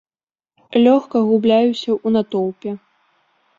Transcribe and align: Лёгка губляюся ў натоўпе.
Лёгка 0.85 1.17
губляюся 1.29 1.89
ў 2.05 2.17
натоўпе. 2.17 2.69